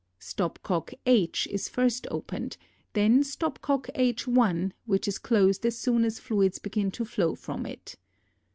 Stopcock 0.17 0.95
H 1.05 1.47
is 1.51 1.69
first 1.69 2.07
opened, 2.09 2.57
then 2.93 3.23
stop 3.23 3.61
cock 3.61 3.87
H_ 3.93 4.73
which 4.87 5.07
is 5.07 5.19
closed 5.19 5.63
as 5.63 5.77
soon 5.77 6.03
as 6.05 6.17
fluid 6.17 6.57
begins 6.63 6.93
to 6.95 7.05
flow 7.05 7.35
from 7.35 7.67
it. 7.67 7.97